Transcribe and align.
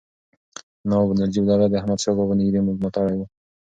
نواب 0.89 1.09
نجیب 1.19 1.43
الدوله 1.47 1.67
د 1.69 1.73
احمدشاه 1.81 2.17
بابا 2.17 2.33
نږدې 2.39 2.59
ملاتړی 2.61 3.15
و. 3.17 3.21